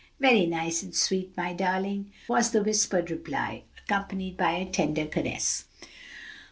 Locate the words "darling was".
1.53-2.49